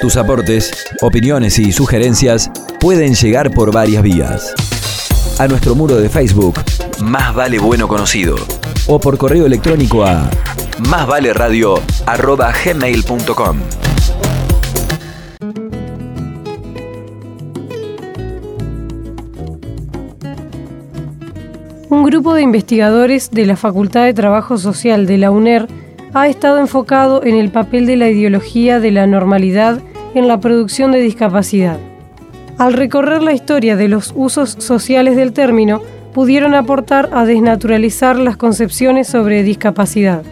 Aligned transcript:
Tus 0.00 0.16
aportes, 0.16 0.70
opiniones 1.00 1.58
y 1.58 1.72
sugerencias 1.72 2.52
pueden 2.78 3.14
llegar 3.14 3.50
por 3.50 3.72
varias 3.72 4.04
vías. 4.04 4.54
A 5.40 5.48
nuestro 5.48 5.74
muro 5.74 5.96
de 5.96 6.08
Facebook, 6.08 6.54
Más 7.02 7.34
Vale 7.34 7.58
Bueno 7.58 7.88
Conocido, 7.88 8.36
o 8.86 9.00
por 9.00 9.18
correo 9.18 9.46
electrónico 9.46 10.04
a 10.04 10.30
másvaleradio.gmail.com. 10.88 13.58
Un 21.90 22.04
grupo 22.04 22.34
de 22.34 22.42
investigadores 22.42 23.32
de 23.32 23.46
la 23.46 23.56
Facultad 23.56 24.04
de 24.04 24.14
Trabajo 24.14 24.58
Social 24.58 25.08
de 25.08 25.18
la 25.18 25.32
UNER 25.32 25.66
ha 26.14 26.28
estado 26.28 26.58
enfocado 26.58 27.24
en 27.24 27.34
el 27.34 27.50
papel 27.50 27.86
de 27.86 27.96
la 27.96 28.08
ideología 28.08 28.78
de 28.78 28.92
la 28.92 29.08
normalidad 29.08 29.82
en 30.14 30.28
la 30.28 30.40
producción 30.40 30.92
de 30.92 31.00
discapacidad. 31.00 31.78
Al 32.58 32.72
recorrer 32.72 33.22
la 33.22 33.32
historia 33.32 33.76
de 33.76 33.88
los 33.88 34.12
usos 34.16 34.56
sociales 34.58 35.16
del 35.16 35.32
término, 35.32 35.80
pudieron 36.12 36.54
aportar 36.54 37.10
a 37.12 37.24
desnaturalizar 37.24 38.18
las 38.18 38.36
concepciones 38.36 39.06
sobre 39.06 39.42
discapacidad, 39.42 40.22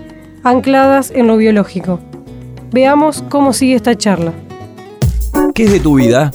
ancladas 0.42 1.12
en 1.14 1.28
lo 1.28 1.36
biológico. 1.36 2.00
Veamos 2.72 3.22
cómo 3.28 3.52
sigue 3.52 3.76
esta 3.76 3.94
charla. 3.94 4.32
¿Qué 5.54 5.64
es 5.64 5.72
de 5.72 5.80
tu 5.80 5.94
vida? 5.94 6.32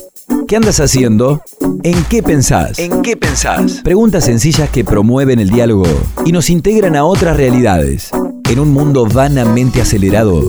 ¿Qué 0.48 0.56
andas 0.56 0.80
haciendo? 0.80 1.42
¿En 1.84 2.04
qué 2.06 2.24
pensás? 2.24 2.80
¿En 2.80 3.02
qué 3.02 3.18
pensás? 3.18 3.82
Preguntas 3.84 4.26
sencillas 4.26 4.70
que 4.70 4.84
promueven 4.84 5.40
el 5.40 5.50
diálogo 5.50 5.86
y 6.26 6.32
nos 6.32 6.50
integran 6.50 6.96
a 6.96 7.04
otras 7.04 7.36
realidades. 7.36 8.12
En 8.50 8.60
un 8.60 8.72
mundo 8.72 9.06
vanamente 9.06 9.82
acelerado, 9.82 10.44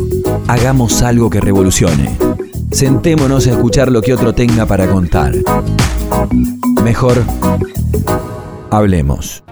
hagamos 0.48 1.02
algo 1.02 1.30
que 1.30 1.40
revolucione. 1.40 2.31
Sentémonos 2.72 3.46
a 3.46 3.50
escuchar 3.50 3.92
lo 3.92 4.00
que 4.00 4.14
otro 4.14 4.32
tenga 4.32 4.64
para 4.64 4.88
contar. 4.88 5.34
Mejor, 6.82 7.22
hablemos. 8.70 9.44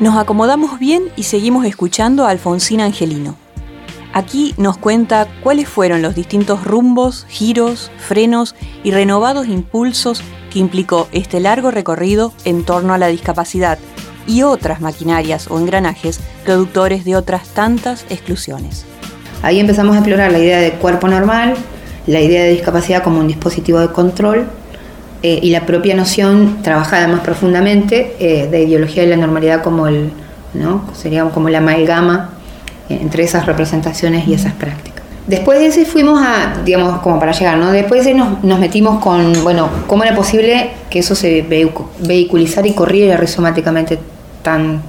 Nos 0.00 0.16
acomodamos 0.16 0.78
bien 0.78 1.04
y 1.14 1.24
seguimos 1.24 1.66
escuchando 1.66 2.24
a 2.24 2.30
Alfonsina 2.30 2.86
Angelino. 2.86 3.36
Aquí 4.14 4.54
nos 4.56 4.78
cuenta 4.78 5.28
cuáles 5.42 5.68
fueron 5.68 6.00
los 6.00 6.14
distintos 6.14 6.64
rumbos, 6.64 7.26
giros, 7.28 7.90
frenos 7.98 8.54
y 8.82 8.92
renovados 8.92 9.46
impulsos 9.46 10.22
que 10.50 10.58
implicó 10.58 11.06
este 11.12 11.38
largo 11.38 11.70
recorrido 11.70 12.32
en 12.44 12.64
torno 12.64 12.94
a 12.94 12.98
la 12.98 13.08
discapacidad 13.08 13.78
y 14.26 14.42
otras 14.42 14.80
maquinarias 14.80 15.48
o 15.50 15.58
engranajes 15.58 16.20
productores 16.44 17.04
de 17.04 17.16
otras 17.16 17.48
tantas 17.48 18.04
exclusiones. 18.10 18.84
Ahí 19.42 19.58
empezamos 19.58 19.94
a 19.96 19.98
explorar 19.98 20.30
la 20.30 20.38
idea 20.38 20.58
de 20.60 20.72
cuerpo 20.72 21.08
normal, 21.08 21.54
la 22.06 22.20
idea 22.20 22.44
de 22.44 22.50
discapacidad 22.50 23.02
como 23.02 23.20
un 23.20 23.28
dispositivo 23.28 23.80
de 23.80 23.88
control 23.88 24.46
eh, 25.22 25.38
y 25.42 25.50
la 25.50 25.66
propia 25.66 25.94
noción 25.94 26.62
trabajada 26.62 27.08
más 27.08 27.20
profundamente 27.20 28.16
eh, 28.18 28.48
de 28.48 28.62
ideología 28.62 29.02
de 29.02 29.10
la 29.10 29.16
normalidad 29.16 29.62
como 29.62 29.86
el, 29.86 30.12
¿no? 30.54 30.84
sería 30.94 31.24
como 31.26 31.48
la 31.48 31.58
amalgama 31.58 32.30
entre 32.88 33.24
esas 33.24 33.46
representaciones 33.46 34.26
y 34.28 34.34
esas 34.34 34.52
prácticas. 34.52 35.02
Después 35.26 35.60
de 35.60 35.66
ese 35.66 35.84
fuimos 35.84 36.20
a, 36.20 36.62
digamos, 36.64 37.00
como 37.00 37.20
para 37.20 37.30
llegar, 37.30 37.56
¿no? 37.56 37.70
Después 37.70 38.04
de 38.04 38.10
ese 38.10 38.18
nos, 38.18 38.42
nos 38.42 38.58
metimos 38.58 39.00
con, 39.00 39.44
bueno, 39.44 39.68
cómo 39.86 40.02
era 40.02 40.16
posible 40.16 40.72
que 40.90 40.98
eso 40.98 41.14
se 41.14 41.46
vehiculizara 42.00 42.66
y 42.66 42.74
corriera 42.74 43.16
rizomáticamente 43.16 44.00
tan, 44.42 44.82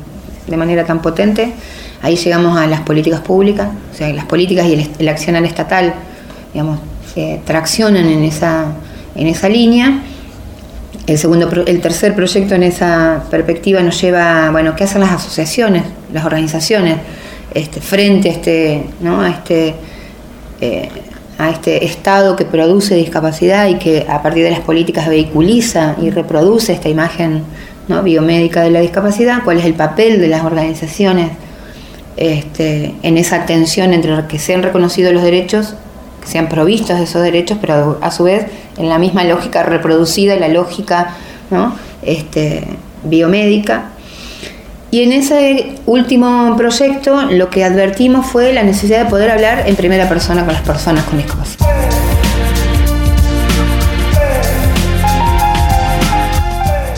de 0.47 0.57
manera 0.57 0.85
tan 0.85 1.01
potente. 1.01 1.53
Ahí 2.01 2.15
llegamos 2.15 2.57
a 2.57 2.67
las 2.67 2.81
políticas 2.81 3.21
públicas, 3.21 3.69
o 3.91 3.95
sea, 3.95 4.11
las 4.13 4.25
políticas 4.25 4.67
y 4.67 4.73
el, 4.73 4.89
el 4.99 5.07
accionar 5.07 5.43
estatal, 5.45 5.93
digamos, 6.53 6.79
se 7.13 7.41
traccionan 7.45 8.05
en 8.05 8.23
esa, 8.23 8.73
en 9.15 9.27
esa 9.27 9.47
línea. 9.49 10.01
El, 11.07 11.17
segundo, 11.17 11.49
el 11.65 11.81
tercer 11.81 12.15
proyecto 12.15 12.55
en 12.55 12.63
esa 12.63 13.23
perspectiva 13.29 13.81
nos 13.81 13.99
lleva, 14.01 14.51
bueno, 14.51 14.75
¿qué 14.75 14.85
hacen 14.85 15.01
las 15.01 15.11
asociaciones, 15.11 15.83
las 16.13 16.25
organizaciones 16.25 16.97
este, 17.53 17.81
frente 17.81 18.29
a 18.29 18.31
este, 18.33 18.83
¿no? 19.01 19.21
a 19.21 19.29
este 19.29 19.75
eh, 20.61 20.87
a 21.37 21.49
este 21.49 21.83
Estado 21.83 22.35
que 22.35 22.45
produce 22.45 22.95
discapacidad 22.95 23.67
y 23.67 23.75
que 23.75 24.05
a 24.07 24.21
partir 24.21 24.43
de 24.43 24.51
las 24.51 24.61
políticas 24.61 25.07
vehiculiza 25.09 25.95
y 26.01 26.09
reproduce 26.09 26.71
esta 26.73 26.89
imagen 26.89 27.43
biomédica 28.03 28.61
de 28.61 28.71
la 28.71 28.79
discapacidad, 28.79 29.43
cuál 29.43 29.59
es 29.59 29.65
el 29.65 29.73
papel 29.73 30.19
de 30.19 30.27
las 30.27 30.43
organizaciones 30.43 31.31
este, 32.15 32.95
en 33.03 33.17
esa 33.17 33.45
tensión 33.45 33.93
entre 33.93 34.25
que 34.27 34.39
sean 34.39 34.63
reconocidos 34.63 35.13
los 35.13 35.23
derechos, 35.23 35.75
que 36.21 36.27
sean 36.27 36.47
provistos 36.47 36.97
de 36.97 37.03
esos 37.03 37.21
derechos, 37.21 37.57
pero 37.59 37.99
a 38.01 38.11
su 38.11 38.23
vez 38.23 38.45
en 38.77 38.89
la 38.89 38.99
misma 38.99 39.23
lógica 39.23 39.63
reproducida, 39.63 40.35
la 40.35 40.47
lógica 40.47 41.15
¿no? 41.51 41.75
este, 42.03 42.63
biomédica 43.03 43.89
y 44.93 45.01
en 45.01 45.11
ese 45.11 45.73
último 45.87 46.55
proyecto 46.55 47.23
lo 47.23 47.49
que 47.49 47.63
advertimos 47.63 48.27
fue 48.27 48.53
la 48.53 48.61
necesidad 48.61 49.03
de 49.03 49.09
poder 49.09 49.31
hablar 49.31 49.63
en 49.65 49.75
primera 49.75 50.07
persona 50.07 50.45
con 50.45 50.53
las 50.53 50.61
personas 50.61 51.03
con 51.05 51.17
discapacidad. 51.17 51.92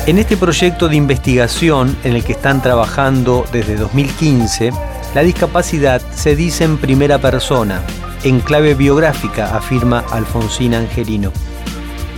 En 0.08 0.20
este 0.20 0.38
proyecto 0.38 0.88
de 0.88 0.96
investigación 0.98 1.98
en 2.04 2.16
el 2.16 2.24
que 2.24 2.34
están 2.34 2.62
trabajando 2.62 3.44
desde 3.52 3.76
2015, 3.76 4.72
la 5.16 5.24
discapacidad 5.24 6.00
se 6.14 6.36
dice 6.36 6.64
en 6.64 6.78
primera 6.78 7.18
persona, 7.18 7.82
en 8.24 8.40
clave 8.40 8.76
biográfica, 8.76 9.58
afirma 9.58 10.06
Alfonsina 10.12 10.78
Angelino. 10.78 11.32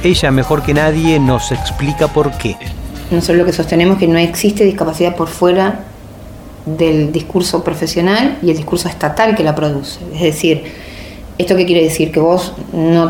Ella, 0.03 0.31
mejor 0.31 0.63
que 0.63 0.73
nadie, 0.73 1.17
nos 1.17 1.53
explica 1.53 2.09
por 2.09 2.37
qué. 2.37 2.57
Nosotros 3.09 3.37
lo 3.37 3.45
que 3.45 3.53
sostenemos 3.53 3.93
es 3.95 3.99
que 4.01 4.07
no 4.09 4.19
existe 4.19 4.65
discapacidad 4.65 5.15
por 5.15 5.29
fuera 5.29 5.85
del 6.65 7.13
discurso 7.13 7.63
profesional 7.63 8.37
y 8.43 8.49
el 8.49 8.57
discurso 8.57 8.89
estatal 8.89 9.33
que 9.33 9.43
la 9.43 9.55
produce. 9.55 10.01
Es 10.13 10.23
decir, 10.23 10.65
¿esto 11.37 11.55
qué 11.55 11.65
quiere 11.65 11.83
decir? 11.83 12.11
Que 12.11 12.19
vos 12.19 12.51
no, 12.73 13.09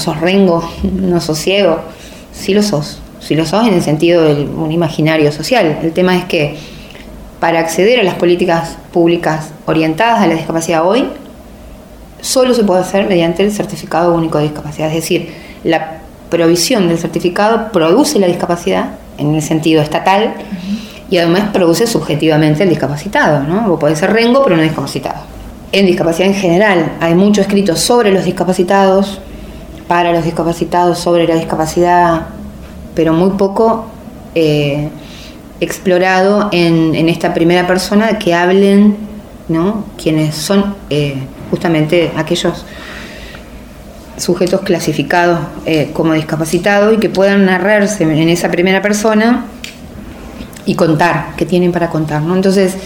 sos 0.00 0.20
rengo, 0.20 0.68
no 0.82 1.20
sos 1.20 1.38
ciego. 1.38 1.82
Sí 2.32 2.52
lo 2.52 2.64
sos. 2.64 3.00
Sí 3.26 3.34
lo 3.34 3.44
sos 3.44 3.66
en 3.66 3.74
el 3.74 3.82
sentido 3.82 4.22
de 4.22 4.44
un 4.44 4.70
imaginario 4.70 5.32
social. 5.32 5.80
El 5.82 5.92
tema 5.92 6.16
es 6.16 6.26
que 6.26 6.54
para 7.40 7.58
acceder 7.58 7.98
a 7.98 8.04
las 8.04 8.14
políticas 8.14 8.76
públicas 8.92 9.50
orientadas 9.64 10.20
a 10.20 10.28
la 10.28 10.34
discapacidad 10.34 10.86
hoy, 10.86 11.08
solo 12.20 12.54
se 12.54 12.62
puede 12.62 12.82
hacer 12.82 13.08
mediante 13.08 13.42
el 13.42 13.50
certificado 13.50 14.14
único 14.14 14.38
de 14.38 14.44
discapacidad. 14.44 14.88
Es 14.90 14.94
decir, 14.94 15.32
la 15.64 15.98
provisión 16.30 16.86
del 16.86 16.98
certificado 16.98 17.72
produce 17.72 18.20
la 18.20 18.28
discapacidad 18.28 18.90
en 19.18 19.34
el 19.34 19.42
sentido 19.42 19.82
estatal 19.82 20.34
y 21.10 21.18
además 21.18 21.50
produce 21.52 21.88
subjetivamente 21.88 22.62
el 22.62 22.68
discapacitado, 22.68 23.42
¿no? 23.42 23.68
Vos 23.68 23.80
podés 23.80 23.98
ser 23.98 24.12
rengo 24.12 24.44
pero 24.44 24.56
no 24.56 24.62
discapacitado. 24.62 25.22
En 25.72 25.86
discapacidad 25.86 26.28
en 26.28 26.34
general 26.34 26.92
hay 27.00 27.16
mucho 27.16 27.40
escrito 27.40 27.74
sobre 27.74 28.12
los 28.12 28.24
discapacitados, 28.24 29.20
para 29.88 30.12
los 30.12 30.24
discapacitados, 30.24 31.00
sobre 31.00 31.26
la 31.26 31.34
discapacidad, 31.34 32.35
pero 32.96 33.12
muy 33.12 33.30
poco 33.36 33.86
eh, 34.34 34.88
explorado 35.60 36.48
en, 36.50 37.08
esta 37.08 37.32
primera 37.32 37.66
persona 37.66 38.18
que 38.18 38.34
hablen, 38.34 38.96
¿no? 39.48 39.84
Quienes 40.02 40.34
son 40.34 40.74
eh, 40.90 41.14
justamente 41.50 42.10
aquellos 42.16 42.64
sujetos 44.16 44.62
clasificados 44.62 45.40
eh, 45.66 45.90
como 45.92 46.14
discapacitados 46.14 46.94
y 46.94 46.96
que 46.96 47.10
puedan 47.10 47.44
narrarse 47.44 48.02
en 48.04 48.28
esa 48.30 48.50
primera 48.50 48.80
persona 48.80 49.44
y 50.64 50.74
contar, 50.74 51.36
que 51.36 51.44
tienen 51.44 51.70
para 51.70 51.90
contar. 51.90 52.22
¿no? 52.22 52.34
Entonces, 52.34 52.76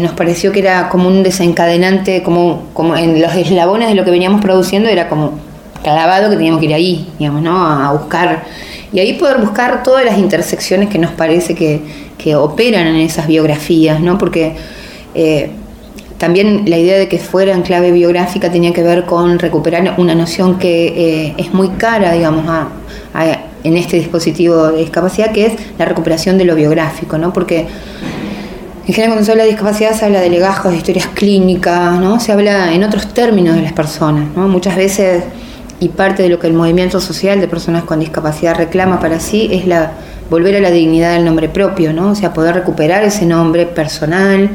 nos 0.00 0.12
pareció 0.12 0.52
que 0.52 0.58
era 0.58 0.88
como 0.90 1.08
un 1.08 1.22
desencadenante, 1.22 2.22
como, 2.22 2.64
como 2.74 2.96
en 2.96 3.22
los 3.22 3.34
eslabones 3.34 3.88
de 3.88 3.94
lo 3.94 4.04
que 4.04 4.10
veníamos 4.10 4.42
produciendo, 4.42 4.88
era 4.88 5.08
como 5.08 5.38
clavado 5.82 6.28
que 6.28 6.36
teníamos 6.36 6.60
que 6.60 6.66
ir 6.66 6.74
ahí, 6.74 7.08
digamos, 7.18 7.42
¿no? 7.42 7.64
a 7.66 7.92
buscar. 7.92 8.44
Y 8.96 9.00
ahí 9.00 9.12
poder 9.12 9.36
buscar 9.36 9.82
todas 9.82 10.06
las 10.06 10.16
intersecciones 10.16 10.88
que 10.88 10.98
nos 10.98 11.10
parece 11.10 11.54
que, 11.54 11.82
que 12.16 12.34
operan 12.34 12.86
en 12.86 12.96
esas 12.96 13.26
biografías, 13.26 14.00
¿no? 14.00 14.16
porque 14.16 14.54
eh, 15.14 15.50
también 16.16 16.62
la 16.64 16.78
idea 16.78 16.96
de 16.96 17.06
que 17.06 17.18
fuera 17.18 17.52
en 17.52 17.60
clave 17.60 17.92
biográfica 17.92 18.50
tenía 18.50 18.72
que 18.72 18.82
ver 18.82 19.04
con 19.04 19.38
recuperar 19.38 19.96
una 19.98 20.14
noción 20.14 20.58
que 20.58 20.86
eh, 21.26 21.34
es 21.36 21.52
muy 21.52 21.68
cara, 21.72 22.12
digamos, 22.12 22.46
en 23.64 23.76
este 23.76 23.98
dispositivo 23.98 24.68
de 24.68 24.78
discapacidad, 24.78 25.30
que 25.30 25.44
es 25.44 25.52
la 25.78 25.84
recuperación 25.84 26.38
de 26.38 26.46
lo 26.46 26.54
biográfico, 26.54 27.18
¿no? 27.18 27.34
Porque 27.34 27.66
en 28.86 28.94
general 28.94 29.10
cuando 29.10 29.26
se 29.26 29.32
habla 29.32 29.42
de 29.42 29.50
discapacidad 29.50 29.92
se 29.92 30.06
habla 30.06 30.22
de 30.22 30.30
legajos, 30.30 30.72
de 30.72 30.78
historias 30.78 31.06
clínicas, 31.08 32.00
¿no? 32.00 32.18
Se 32.18 32.32
habla 32.32 32.72
en 32.72 32.82
otros 32.82 33.12
términos 33.12 33.56
de 33.56 33.60
las 33.60 33.74
personas, 33.74 34.28
¿no? 34.34 34.48
Muchas 34.48 34.74
veces, 34.74 35.22
y 35.80 35.88
parte 35.90 36.22
de 36.22 36.28
lo 36.28 36.38
que 36.38 36.46
el 36.46 36.54
movimiento 36.54 37.00
social 37.00 37.40
de 37.40 37.48
personas 37.48 37.84
con 37.84 38.00
discapacidad 38.00 38.54
reclama 38.54 38.98
para 39.00 39.20
sí, 39.20 39.48
es 39.52 39.66
la 39.66 39.92
volver 40.30 40.56
a 40.56 40.60
la 40.60 40.70
dignidad 40.70 41.14
del 41.14 41.24
nombre 41.24 41.48
propio, 41.48 41.92
¿no? 41.92 42.10
O 42.10 42.14
sea, 42.14 42.32
poder 42.32 42.54
recuperar 42.54 43.04
ese 43.04 43.26
nombre 43.26 43.66
personal 43.66 44.50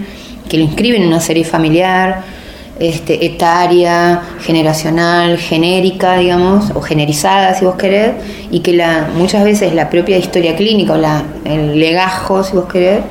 que 0.50 0.58
lo 0.58 0.64
inscriben 0.64 1.04
en 1.04 1.08
una 1.08 1.22
serie 1.22 1.46
familiar, 1.46 2.24
este, 2.80 3.26
etaria, 3.26 4.22
generacional, 4.42 5.38
genérica, 5.38 6.18
digamos, 6.18 6.72
o 6.74 6.82
generizada, 6.82 7.54
si 7.54 7.64
vos 7.64 7.76
querés, 7.76 8.14
y 8.50 8.62
que 8.62 8.74
la, 8.74 9.08
muchas 9.16 9.44
veces 9.44 9.74
la 9.74 9.90
propia 9.90 10.18
historia 10.18 10.56
clínica 10.56 10.94
o 10.94 10.98
la, 10.98 11.24
el 11.46 11.80
legajo, 11.80 12.44
si 12.44 12.56
vos 12.56 12.66
querés, 12.66 13.02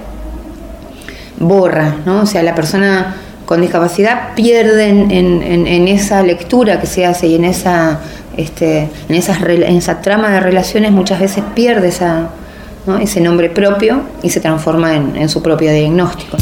borra, 1.39 1.97
¿no? 2.05 2.23
O 2.23 2.27
sea, 2.27 2.43
la 2.43 2.55
persona 2.55 3.17
con 3.51 3.61
discapacidad 3.63 4.37
pierde 4.37 4.91
en, 4.91 5.89
esa 5.89 6.23
lectura 6.23 6.81
que 6.81 6.87
se 6.87 7.05
hace 7.05 7.27
y 7.27 7.35
en 7.35 7.45
esa, 7.45 7.99
este, 8.37 8.89
en, 9.09 9.17
esas, 9.17 9.43
en 9.43 9.77
esa 9.77 10.01
trama 10.01 10.31
de 10.31 10.39
relaciones 10.39 10.93
muchas 10.93 11.19
veces 11.19 11.43
pierde 11.53 11.89
ese 11.89 13.21
nombre 13.21 13.51
propio 13.51 14.03
y 14.23 14.31
se 14.31 14.39
transforma 14.39 14.95
en, 14.95 15.17
en 15.17 15.29
su 15.29 15.43
propio 15.43 15.73
diagnóstico. 15.73 16.37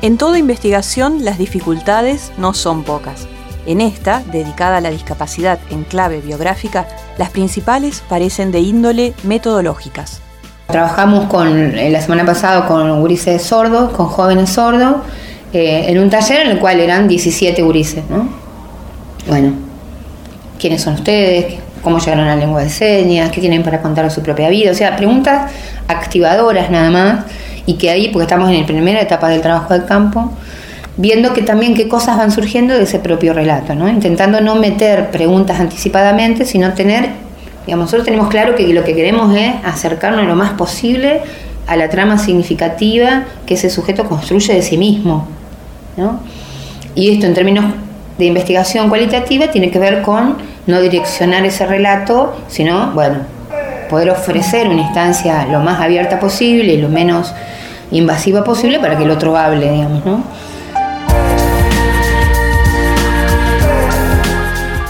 En 0.00 0.16
toda 0.16 0.38
investigación 0.38 1.26
las 1.26 1.36
dificultades 1.36 2.32
no 2.38 2.54
son 2.54 2.84
pocas. 2.84 3.28
En 3.66 3.82
esta, 3.82 4.22
dedicada 4.32 4.78
a 4.78 4.80
la 4.80 4.90
discapacidad 4.90 5.58
en 5.68 5.84
clave 5.84 6.22
biográfica, 6.22 6.88
las 7.18 7.28
principales 7.28 8.02
parecen 8.08 8.50
de 8.50 8.60
índole 8.60 9.12
metodológicas. 9.24 10.23
Trabajamos 10.66 11.26
con, 11.26 11.74
la 11.74 12.00
semana 12.00 12.24
pasada 12.24 12.66
con 12.66 13.00
gurises 13.00 13.42
sordos, 13.42 13.92
con 13.92 14.06
jóvenes 14.06 14.50
sordos, 14.50 14.96
eh, 15.52 15.84
en 15.88 15.98
un 15.98 16.10
taller 16.10 16.46
en 16.46 16.52
el 16.52 16.58
cual 16.58 16.80
eran 16.80 17.06
17 17.06 17.62
gurises. 17.62 18.02
¿no? 18.08 18.28
Bueno, 19.26 19.52
¿quiénes 20.58 20.82
son 20.82 20.94
ustedes? 20.94 21.54
¿Cómo 21.82 21.98
llegaron 21.98 22.24
a 22.24 22.34
la 22.34 22.36
lengua 22.36 22.62
de 22.62 22.70
señas? 22.70 23.30
¿Qué 23.30 23.40
tienen 23.40 23.62
para 23.62 23.82
contar 23.82 24.10
su 24.10 24.22
propia 24.22 24.48
vida? 24.48 24.70
O 24.70 24.74
sea, 24.74 24.96
preguntas 24.96 25.52
activadoras 25.86 26.70
nada 26.70 26.90
más 26.90 27.24
y 27.66 27.74
que 27.74 27.90
ahí, 27.90 28.08
porque 28.08 28.24
estamos 28.24 28.50
en 28.50 28.60
la 28.60 28.66
primera 28.66 29.00
etapa 29.00 29.28
del 29.28 29.40
trabajo 29.40 29.74
del 29.74 29.84
campo, 29.84 30.32
viendo 30.96 31.32
que 31.32 31.42
también 31.42 31.74
qué 31.74 31.88
cosas 31.88 32.16
van 32.16 32.30
surgiendo 32.30 32.74
de 32.74 32.84
ese 32.84 32.98
propio 32.98 33.32
relato, 33.32 33.74
¿no? 33.74 33.88
intentando 33.88 34.40
no 34.40 34.54
meter 34.54 35.10
preguntas 35.10 35.60
anticipadamente, 35.60 36.44
sino 36.44 36.72
tener, 36.74 37.10
digamos, 37.66 37.86
nosotros 37.86 38.04
tenemos 38.04 38.28
claro 38.28 38.54
que 38.54 38.66
lo 38.68 38.84
que 38.84 38.94
queremos 38.94 39.34
es 39.36 39.54
acercarnos 39.64 40.26
lo 40.26 40.36
más 40.36 40.52
posible 40.52 41.22
a 41.66 41.76
la 41.76 41.88
trama 41.88 42.18
significativa 42.18 43.24
que 43.46 43.54
ese 43.54 43.70
sujeto 43.70 44.04
construye 44.04 44.54
de 44.54 44.62
sí 44.62 44.76
mismo. 44.76 45.26
¿no? 45.96 46.20
Y 46.94 47.10
esto 47.10 47.26
en 47.26 47.34
términos 47.34 47.64
de 48.18 48.26
investigación 48.26 48.88
cualitativa 48.88 49.48
tiene 49.48 49.70
que 49.70 49.78
ver 49.78 50.02
con 50.02 50.36
no 50.66 50.80
direccionar 50.80 51.44
ese 51.44 51.66
relato, 51.66 52.36
sino, 52.48 52.92
bueno, 52.92 53.18
poder 53.88 54.10
ofrecer 54.10 54.68
una 54.68 54.82
instancia 54.82 55.46
lo 55.46 55.60
más 55.60 55.80
abierta 55.80 56.20
posible 56.20 56.74
y 56.74 56.80
lo 56.80 56.88
menos 56.88 57.34
invasiva 57.90 58.44
posible 58.44 58.78
para 58.78 58.96
que 58.96 59.04
el 59.04 59.10
otro 59.10 59.36
hable, 59.36 59.70
digamos, 59.70 60.04
¿no? 60.04 60.24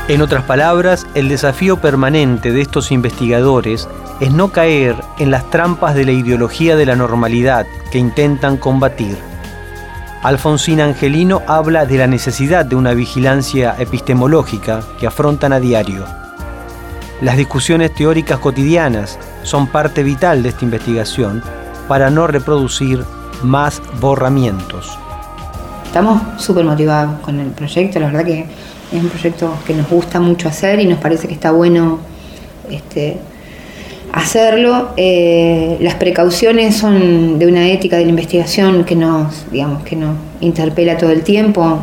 En 0.06 0.20
otras 0.20 0.44
palabras, 0.44 1.06
el 1.14 1.30
desafío 1.30 1.78
permanente 1.78 2.52
de 2.52 2.60
estos 2.60 2.92
investigadores 2.92 3.88
es 4.20 4.30
no 4.32 4.52
caer 4.52 4.96
en 5.18 5.30
las 5.30 5.48
trampas 5.48 5.94
de 5.94 6.04
la 6.04 6.12
ideología 6.12 6.76
de 6.76 6.84
la 6.84 6.94
normalidad 6.94 7.66
que 7.90 7.98
intentan 7.98 8.58
combatir. 8.58 9.16
Alfonsina 10.22 10.84
Angelino 10.84 11.40
habla 11.46 11.86
de 11.86 11.96
la 11.96 12.06
necesidad 12.06 12.66
de 12.66 12.76
una 12.76 12.92
vigilancia 12.92 13.76
epistemológica 13.78 14.82
que 15.00 15.06
afrontan 15.06 15.54
a 15.54 15.60
diario. 15.60 16.04
Las 17.22 17.38
discusiones 17.38 17.94
teóricas 17.94 18.38
cotidianas 18.40 19.18
son 19.42 19.68
parte 19.68 20.02
vital 20.02 20.42
de 20.42 20.50
esta 20.50 20.66
investigación 20.66 21.42
para 21.88 22.10
no 22.10 22.26
reproducir 22.26 23.02
más 23.42 23.80
borramientos. 24.00 24.98
Estamos 25.86 26.20
súper 26.36 26.66
motivados 26.66 27.20
con 27.20 27.40
el 27.40 27.52
proyecto, 27.52 28.00
la 28.00 28.06
verdad 28.06 28.24
que 28.24 28.74
es 28.92 29.02
un 29.02 29.08
proyecto 29.08 29.54
que 29.66 29.75
nos 29.75 29.88
gusta 29.88 30.20
mucho 30.20 30.48
hacer 30.48 30.81
y 30.81 30.86
nos 30.86 30.98
parece 30.98 31.28
que 31.28 31.34
está 31.34 31.50
bueno 31.50 31.98
este, 32.70 33.19
hacerlo. 34.12 34.90
Eh, 34.96 35.76
las 35.81 35.94
precauciones 35.94 36.76
son 36.76 37.38
de 37.38 37.46
una 37.46 37.69
ética 37.69 37.96
de 37.96 38.04
la 38.04 38.10
investigación 38.10 38.84
que 38.84 38.96
nos, 38.96 39.50
digamos, 39.50 39.82
que 39.82 39.96
nos 39.96 40.16
interpela 40.40 40.96
todo 40.96 41.10
el 41.10 41.22
tiempo 41.22 41.81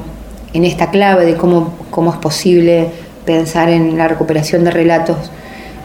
en 0.53 0.65
esta 0.65 0.89
clave 0.89 1.25
de 1.25 1.35
cómo, 1.35 1.73
cómo 1.89 2.11
es 2.11 2.17
posible 2.17 2.89
pensar 3.25 3.69
en 3.69 3.97
la 3.97 4.07
recuperación 4.07 4.63
de 4.63 4.71
relatos 4.71 5.17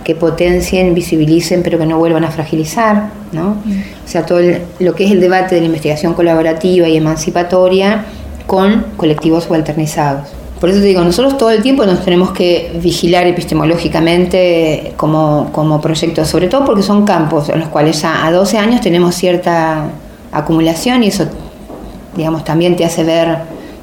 que 0.04 0.14
potencien, 0.14 0.94
visibilicen, 0.94 1.64
pero 1.64 1.78
que 1.78 1.86
no 1.86 1.98
vuelvan 1.98 2.22
a 2.22 2.30
fragilizar, 2.30 3.08
¿no? 3.32 3.56
Mm. 3.64 3.82
O 4.04 4.08
sea, 4.08 4.24
todo 4.24 4.38
lo 4.78 4.94
que 4.94 5.04
es 5.04 5.10
el 5.10 5.20
debate 5.20 5.56
de 5.56 5.62
la 5.62 5.66
investigación 5.66 6.14
colaborativa 6.14 6.88
y 6.88 6.96
emancipatoria 6.96 8.04
con 8.46 8.86
colectivos 8.96 9.44
subalternizados. 9.44 10.35
Por 10.60 10.70
eso 10.70 10.80
te 10.80 10.86
digo, 10.86 11.02
nosotros 11.02 11.36
todo 11.36 11.50
el 11.50 11.62
tiempo 11.62 11.84
nos 11.84 12.02
tenemos 12.02 12.30
que 12.30 12.72
vigilar 12.82 13.26
epistemológicamente 13.26 14.94
como, 14.96 15.50
como 15.52 15.80
proyecto, 15.82 16.24
sobre 16.24 16.48
todo 16.48 16.64
porque 16.64 16.82
son 16.82 17.04
campos 17.04 17.50
en 17.50 17.60
los 17.60 17.68
cuales 17.68 18.00
ya 18.00 18.24
a 18.24 18.32
12 18.32 18.56
años 18.56 18.80
tenemos 18.80 19.14
cierta 19.14 19.90
acumulación 20.32 21.04
y 21.04 21.08
eso, 21.08 21.26
digamos, 22.16 22.42
también 22.42 22.74
te 22.74 22.86
hace 22.86 23.04
ver, 23.04 23.36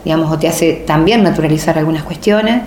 digamos, 0.03 0.31
o 0.31 0.39
te 0.39 0.47
hace 0.47 0.73
también 0.85 1.21
naturalizar 1.21 1.77
algunas 1.77 2.03
cuestiones. 2.03 2.63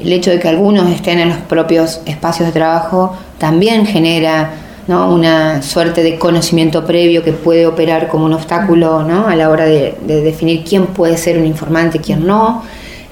El 0.00 0.12
hecho 0.12 0.30
de 0.30 0.38
que 0.38 0.46
algunos 0.46 0.88
estén 0.90 1.18
en 1.18 1.30
los 1.30 1.38
propios 1.38 2.00
espacios 2.06 2.46
de 2.46 2.52
trabajo 2.52 3.16
también 3.38 3.86
genera 3.86 4.52
una 4.86 5.60
suerte 5.62 6.02
de 6.02 6.18
conocimiento 6.18 6.86
previo 6.86 7.22
que 7.22 7.32
puede 7.32 7.66
operar 7.66 8.08
como 8.08 8.24
un 8.24 8.32
obstáculo 8.32 9.00
a 9.00 9.36
la 9.36 9.50
hora 9.50 9.66
de, 9.66 9.96
definir 10.06 10.64
quién 10.64 10.86
puede 10.86 11.18
ser 11.18 11.38
un 11.38 11.44
informante 11.44 11.98
y 11.98 12.00
quién 12.00 12.26
no. 12.26 12.62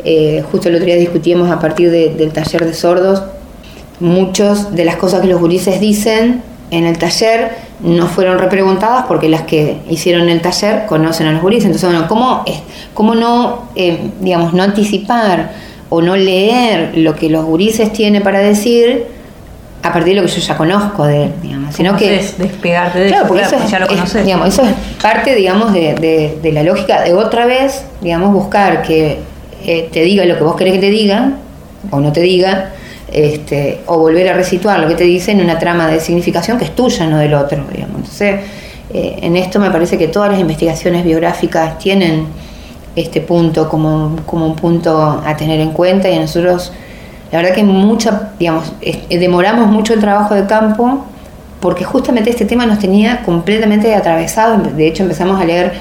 Eh, 0.08 0.44
justo 0.52 0.68
el 0.68 0.76
otro 0.76 0.86
día 0.86 0.94
discutíamos 0.94 1.50
a 1.50 1.58
partir 1.58 1.90
del 1.90 2.30
taller 2.30 2.64
de 2.64 2.74
sordos, 2.74 3.24
muchas 3.98 4.72
de 4.72 4.84
las 4.84 4.94
cosas 4.94 5.20
que 5.20 5.26
los 5.26 5.40
gurises 5.40 5.80
dicen 5.80 6.42
en 6.70 6.84
el 6.86 6.96
taller 6.96 7.50
no 7.80 8.06
fueron 8.06 8.38
repreguntadas 8.38 9.06
porque 9.06 9.28
las 9.28 9.42
que 9.42 9.78
hicieron 9.90 10.28
el 10.28 10.40
taller 10.40 10.86
conocen 10.86 11.26
a 11.26 11.32
los 11.32 11.42
gurises. 11.42 11.64
Entonces, 11.64 11.90
bueno, 11.90 12.06
¿cómo, 12.06 12.44
cómo 12.94 13.16
no, 13.16 13.64
eh, 13.74 14.10
digamos, 14.20 14.54
no 14.54 14.62
anticipar 14.62 15.50
o 15.88 16.00
no 16.00 16.16
leer 16.16 16.96
lo 16.98 17.16
que 17.16 17.28
los 17.28 17.44
gurises 17.44 17.92
tienen 17.92 18.22
para 18.22 18.38
decir 18.38 19.06
a 19.82 19.92
partir 19.92 20.14
de 20.14 20.20
lo 20.20 20.26
que 20.26 20.32
yo 20.32 20.40
ya 20.40 20.56
conozco 20.56 21.04
de 21.04 21.24
él, 21.24 21.32
digamos, 21.42 21.74
sino 21.74 21.96
que 21.96 22.10
despegarte 22.38 23.00
de 23.00 23.08
claro, 23.08 23.26
porque 23.26 23.42
eso, 23.42 23.56
ya 23.68 23.80
lo 23.80 23.88
conoces. 23.88 24.24
digamos, 24.24 24.48
eso 24.48 24.62
es 24.62 24.72
parte, 25.02 25.34
digamos, 25.34 25.72
de, 25.72 26.38
de, 26.40 26.52
la 26.52 26.62
lógica 26.62 27.02
de 27.02 27.12
otra 27.12 27.46
vez, 27.46 27.84
digamos, 28.00 28.32
buscar 28.32 28.82
que 28.82 29.18
eh, 29.64 29.88
te 29.92 30.02
diga 30.02 30.24
lo 30.24 30.36
que 30.36 30.44
vos 30.44 30.56
querés 30.56 30.74
que 30.74 30.80
te 30.80 30.90
diga 30.90 31.32
o 31.90 32.00
no 32.00 32.12
te 32.12 32.20
diga, 32.20 32.72
este, 33.12 33.80
o 33.86 33.98
volver 33.98 34.28
a 34.28 34.32
resituar 34.32 34.80
lo 34.80 34.88
que 34.88 34.94
te 34.94 35.04
dice 35.04 35.32
en 35.32 35.40
una 35.40 35.58
trama 35.58 35.86
de 35.88 36.00
significación 36.00 36.58
que 36.58 36.64
es 36.64 36.74
tuya, 36.74 37.06
no 37.06 37.18
del 37.18 37.34
otro, 37.34 37.64
digamos. 37.72 37.96
Entonces, 37.96 38.40
eh, 38.92 39.18
en 39.22 39.36
esto 39.36 39.60
me 39.60 39.70
parece 39.70 39.98
que 39.98 40.08
todas 40.08 40.30
las 40.30 40.40
investigaciones 40.40 41.04
biográficas 41.04 41.78
tienen 41.78 42.26
este 42.96 43.20
punto 43.20 43.68
como, 43.68 44.16
como 44.26 44.46
un 44.46 44.56
punto 44.56 45.22
a 45.24 45.36
tener 45.36 45.60
en 45.60 45.70
cuenta 45.70 46.08
y 46.10 46.18
nosotros, 46.18 46.72
la 47.30 47.38
verdad 47.38 47.54
que 47.54 47.62
mucha, 47.62 48.32
digamos, 48.38 48.72
demoramos 49.10 49.68
mucho 49.68 49.92
el 49.92 50.00
trabajo 50.00 50.34
de 50.34 50.46
campo 50.46 51.04
porque 51.60 51.84
justamente 51.84 52.30
este 52.30 52.44
tema 52.44 52.66
nos 52.66 52.78
tenía 52.78 53.22
completamente 53.22 53.94
atravesado, 53.94 54.58
de 54.58 54.86
hecho 54.86 55.02
empezamos 55.02 55.40
a 55.40 55.44
leer 55.44 55.72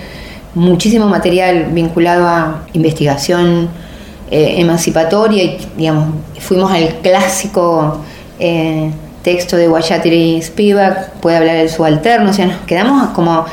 muchísimo 0.55 1.07
material 1.07 1.67
vinculado 1.71 2.27
a 2.27 2.63
investigación 2.74 3.69
eh, 4.31 4.55
emancipatoria 4.57 5.43
y 5.43 5.57
digamos, 5.77 6.15
fuimos 6.39 6.71
al 6.71 6.95
clásico 7.01 8.01
eh, 8.39 8.89
texto 9.21 9.57
de 9.57 9.67
Guayatiri 9.67 10.41
Spivak, 10.41 11.12
puede 11.19 11.38
hablar 11.38 11.57
del 11.57 11.69
subalterno, 11.69 12.31
o 12.31 12.33
sea, 12.33 12.47
nos 12.47 12.62
quedamos 12.62 13.09
como 13.09 13.45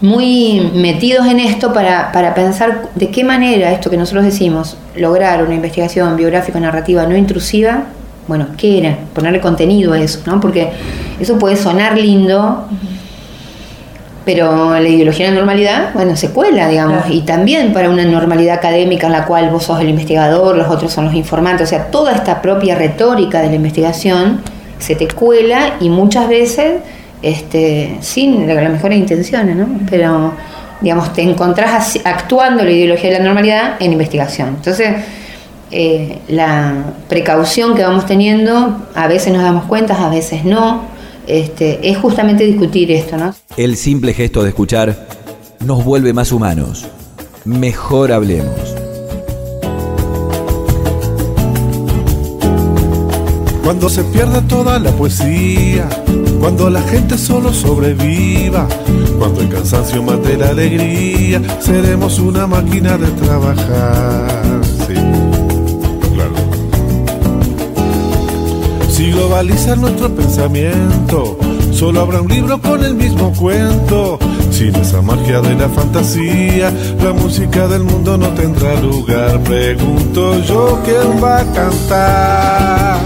muy 0.00 0.70
metidos 0.74 1.26
en 1.26 1.40
esto 1.40 1.72
para, 1.72 2.12
para, 2.12 2.34
pensar 2.34 2.88
de 2.94 3.10
qué 3.10 3.22
manera 3.22 3.72
esto 3.72 3.90
que 3.90 3.96
nosotros 3.96 4.24
decimos, 4.24 4.76
lograr 4.96 5.44
una 5.44 5.54
investigación 5.54 6.16
biográfica 6.16 6.58
narrativa 6.60 7.06
no 7.06 7.16
intrusiva, 7.16 7.84
bueno, 8.26 8.46
¿qué 8.56 8.78
era? 8.78 8.98
Ponerle 9.12 9.40
contenido 9.40 9.92
a 9.92 10.00
eso, 10.00 10.20
¿no? 10.24 10.40
Porque 10.40 10.70
eso 11.18 11.38
puede 11.38 11.56
sonar 11.56 11.98
lindo, 11.98 12.64
pero 14.24 14.78
la 14.78 14.88
ideología 14.88 15.26
de 15.26 15.32
la 15.32 15.38
normalidad, 15.38 15.94
bueno, 15.94 16.14
se 16.14 16.30
cuela, 16.30 16.68
digamos, 16.68 17.04
y 17.08 17.22
también 17.22 17.72
para 17.72 17.88
una 17.88 18.04
normalidad 18.04 18.56
académica 18.56 19.06
en 19.06 19.12
la 19.14 19.24
cual 19.24 19.50
vos 19.50 19.64
sos 19.64 19.80
el 19.80 19.88
investigador, 19.88 20.56
los 20.56 20.68
otros 20.68 20.92
son 20.92 21.06
los 21.06 21.14
informantes, 21.14 21.68
o 21.68 21.70
sea, 21.70 21.86
toda 21.86 22.12
esta 22.12 22.42
propia 22.42 22.74
retórica 22.74 23.40
de 23.40 23.48
la 23.48 23.54
investigación 23.54 24.42
se 24.78 24.94
te 24.94 25.08
cuela 25.08 25.76
y 25.80 25.88
muchas 25.88 26.28
veces 26.28 26.80
este, 27.22 27.98
sin 28.00 28.46
las 28.46 28.70
mejores 28.70 28.98
intenciones, 28.98 29.56
¿no? 29.56 29.66
Pero, 29.88 30.32
digamos, 30.80 31.12
te 31.12 31.22
encontrás 31.22 31.98
actuando 32.04 32.64
la 32.64 32.70
ideología 32.70 33.10
de 33.10 33.18
la 33.18 33.24
normalidad 33.24 33.74
en 33.78 33.92
investigación. 33.92 34.48
Entonces, 34.48 34.96
eh, 35.70 36.18
la 36.28 36.74
precaución 37.08 37.74
que 37.74 37.82
vamos 37.82 38.06
teniendo, 38.06 38.86
a 38.94 39.06
veces 39.06 39.32
nos 39.32 39.42
damos 39.42 39.64
cuenta, 39.64 39.94
a 40.04 40.10
veces 40.10 40.44
no, 40.44 40.82
este, 41.38 41.88
es 41.88 41.98
justamente 41.98 42.44
discutir 42.44 42.90
esto, 42.90 43.16
¿no? 43.16 43.34
El 43.56 43.76
simple 43.76 44.14
gesto 44.14 44.42
de 44.42 44.50
escuchar 44.50 45.08
nos 45.64 45.84
vuelve 45.84 46.12
más 46.12 46.32
humanos. 46.32 46.86
Mejor 47.44 48.12
hablemos. 48.12 48.74
Cuando 53.64 53.88
se 53.88 54.02
pierde 54.04 54.42
toda 54.42 54.78
la 54.80 54.90
poesía, 54.90 55.88
cuando 56.40 56.68
la 56.70 56.82
gente 56.82 57.16
solo 57.16 57.52
sobreviva, 57.52 58.66
cuando 59.18 59.42
el 59.42 59.48
cansancio 59.48 60.02
mate 60.02 60.36
la 60.36 60.48
alegría, 60.48 61.40
seremos 61.60 62.18
una 62.18 62.46
máquina 62.46 62.98
de 62.98 63.06
trabajar. 63.12 64.60
Sí, 64.88 64.94
Si 68.90 69.10
globaliza 69.12 69.76
nuestro 69.76 70.14
pensamiento, 70.14 71.38
solo 71.72 72.00
habrá 72.00 72.20
un 72.20 72.28
libro 72.28 72.60
con 72.60 72.84
el 72.84 72.94
mismo 72.94 73.32
cuento. 73.32 74.18
Sin 74.50 74.74
esa 74.74 75.00
magia 75.00 75.40
de 75.40 75.54
la 75.54 75.68
fantasía, 75.68 76.72
la 77.02 77.12
música 77.12 77.68
del 77.68 77.84
mundo 77.84 78.18
no 78.18 78.28
tendrá 78.30 78.74
lugar. 78.80 79.38
Pregunto 79.44 80.40
yo 80.40 80.80
quién 80.84 81.22
va 81.22 81.38
a 81.40 81.44
cantar. 81.52 82.98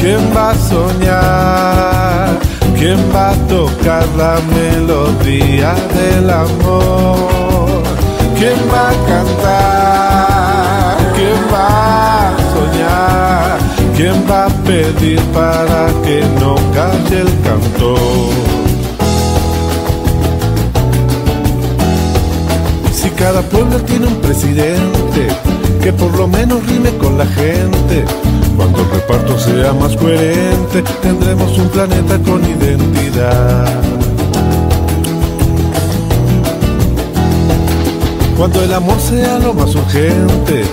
¿Quién 0.00 0.20
va 0.34 0.50
a 0.50 0.54
soñar? 0.54 2.38
¿Quién 2.78 2.98
va 3.14 3.30
a 3.30 3.34
tocar 3.48 4.06
la 4.16 4.38
melodía 4.54 5.74
del 5.94 6.30
amor? 6.30 7.82
¿Quién 8.38 8.58
va 8.72 8.90
a 8.90 8.92
cantar? 9.08 10.96
¿Quién 11.14 11.38
va 11.52 12.12
a? 12.12 12.15
¿Quién 13.96 14.26
va 14.30 14.44
a 14.44 14.48
pedir 14.48 15.18
para 15.32 15.86
que 16.04 16.22
no 16.38 16.54
calle 16.74 17.22
el 17.22 17.40
cantor? 17.40 17.98
Si 22.92 23.08
cada 23.08 23.40
pueblo 23.40 23.78
tiene 23.86 24.08
un 24.08 24.16
presidente 24.16 25.28
que 25.82 25.94
por 25.94 26.14
lo 26.14 26.28
menos 26.28 26.66
rime 26.66 26.90
con 26.98 27.16
la 27.16 27.24
gente, 27.24 28.04
cuando 28.54 28.82
el 28.82 28.90
reparto 28.90 29.38
sea 29.38 29.72
más 29.72 29.96
coherente, 29.96 30.82
tendremos 31.00 31.56
un 31.56 31.68
planeta 31.70 32.18
con 32.18 32.44
identidad. 32.44 33.80
Cuando 38.36 38.62
el 38.62 38.74
amor 38.74 39.00
sea 39.00 39.38
lo 39.38 39.54
más 39.54 39.74
urgente, 39.74 40.64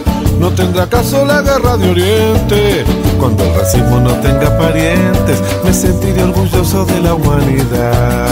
no 0.41 0.49
tendrá 0.49 0.87
caso 0.87 1.23
la 1.25 1.41
guerra 1.41 1.77
de 1.77 1.89
Oriente. 1.89 3.02
Cuando 3.23 3.45
el 3.45 3.55
racismo 3.55 4.01
no 4.01 4.11
tenga 4.15 4.57
parientes, 4.57 5.41
me 5.63 5.73
sentiré 5.73 6.23
orgulloso 6.23 6.83
de 6.83 6.99
la 6.99 7.13
humanidad. 7.13 8.27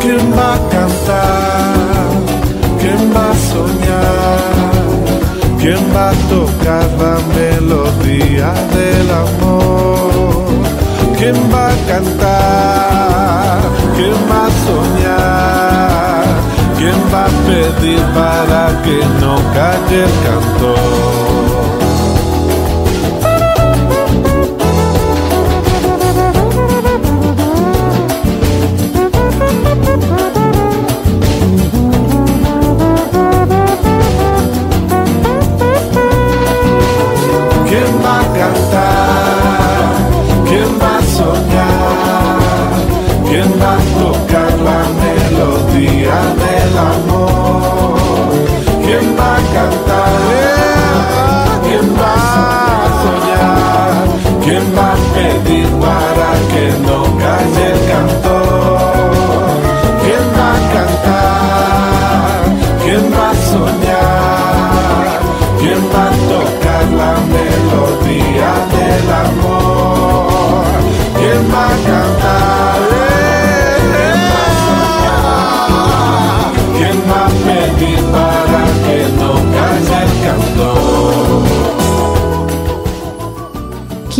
¿Quién 0.00 0.32
va 0.32 0.54
a 0.54 0.58
cantar? 0.70 2.06
¿Quién 2.80 3.12
va 3.12 3.32
a 3.32 3.36
soñar? 3.50 4.44
¿Quién 5.58 5.82
va 5.92 6.10
a 6.10 6.14
tocar 6.30 6.88
la 7.02 7.18
melodía 7.34 8.54
del 8.76 9.10
amor? 9.10 10.44
¿Quién 11.18 11.34
va 11.52 11.66
a 11.66 11.76
cantar? 11.88 13.58
¿Quién 13.96 14.18
va 14.30 14.46
a 14.46 14.50
soñar? 14.68 16.24
¿Quién 16.78 16.98
va 17.12 17.24
a 17.24 17.28
pedir 17.48 18.02
para 18.14 18.82
que 18.84 18.98
no 19.20 19.34
calle 19.52 20.04
el 20.04 20.14
cantor? 20.22 21.03
Soñar? 54.44 54.62
¿Quién 54.64 54.93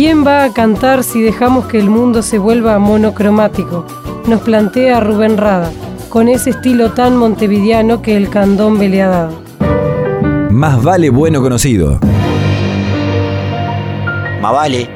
¿Quién 0.05 0.23
va 0.23 0.43
a 0.43 0.53
cantar 0.53 1.03
si 1.03 1.19
dejamos 1.19 1.65
que 1.65 1.79
el 1.79 1.89
mundo 1.89 2.21
se 2.21 2.37
vuelva 2.37 2.77
monocromático? 2.77 3.87
Nos 4.27 4.39
plantea 4.41 4.99
Rubén 4.99 5.35
Rada, 5.35 5.71
con 6.09 6.29
ese 6.29 6.51
estilo 6.51 6.91
tan 6.91 7.17
montevideano 7.17 8.03
que 8.03 8.15
el 8.15 8.29
candombe 8.29 8.87
le 8.87 9.01
ha 9.01 9.07
dado. 9.07 9.41
Más 10.51 10.83
vale 10.83 11.09
bueno 11.09 11.41
conocido. 11.41 11.99
Más 14.43 14.53
vale. 14.53 14.94